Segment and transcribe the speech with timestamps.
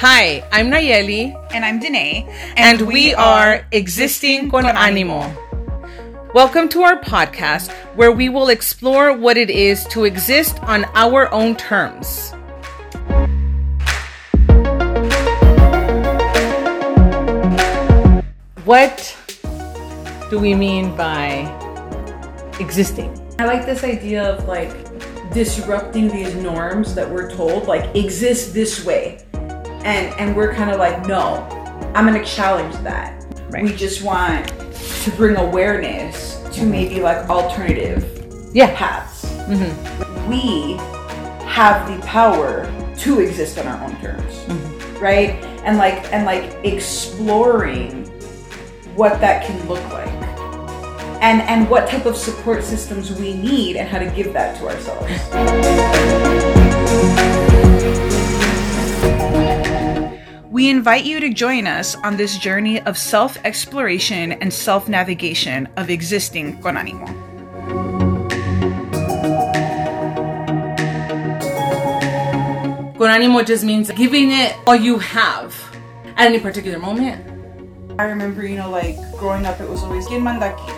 [0.00, 1.32] Hi, I'm Nayeli.
[1.54, 2.26] And I'm Danae.
[2.54, 5.24] And, and we, we, are Existing con Animo.
[6.34, 11.32] Welcome to our podcast where we will explore what it is to exist on our
[11.32, 12.32] own terms.
[18.66, 19.16] What
[20.28, 21.48] do we mean by
[22.60, 23.18] existing?
[23.38, 24.76] I like this idea of like
[25.32, 29.25] disrupting these norms that we're told like exist this way
[29.86, 31.46] and and we're kind of like no
[31.94, 33.62] i'm gonna challenge that right.
[33.62, 34.46] we just want
[35.02, 36.70] to bring awareness to mm-hmm.
[36.70, 38.04] maybe like alternative
[38.52, 38.76] yeah.
[38.76, 40.28] paths mm-hmm.
[40.28, 40.76] we
[41.46, 44.98] have the power to exist on our own terms mm-hmm.
[44.98, 45.30] right
[45.64, 48.04] and like and like exploring
[48.96, 50.08] what that can look like
[51.22, 54.66] and and what type of support systems we need and how to give that to
[54.66, 56.75] ourselves.
[60.86, 65.90] Invite you to join us on this journey of self exploration and self navigation of
[65.90, 67.06] existing con animo.
[72.96, 75.56] Con animo just means giving it all you have
[76.16, 77.20] at any particular moment.
[77.98, 80.70] I remember, you know, like growing up, it was always "Quien manda aquí?"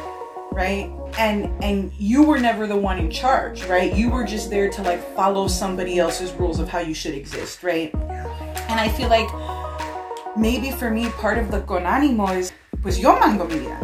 [0.52, 0.90] right?
[1.18, 3.94] And and you were never the one in charge, right?
[3.94, 7.62] You were just there to like follow somebody else's rules of how you should exist,
[7.62, 7.94] right?
[7.94, 9.28] And I feel like
[10.36, 13.78] maybe for me part of the con ánimo is pues yo mando mi vida.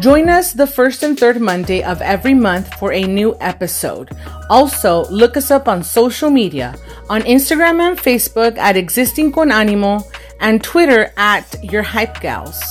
[0.00, 4.10] Join us the first and third Monday of every month for a new episode.
[4.48, 6.76] Also, look us up on social media
[7.10, 10.04] on Instagram and Facebook at Existing Con Animo
[10.40, 12.62] and Twitter at Your Hype Gals.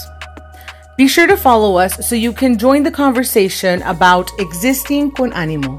[0.98, 5.78] Be sure to follow us so you can join the conversation about existing con animo.